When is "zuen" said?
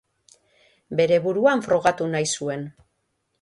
2.39-2.65